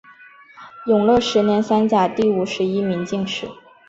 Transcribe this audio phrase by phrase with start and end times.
[0.87, 3.47] 永乐十年三甲第五十一名进士。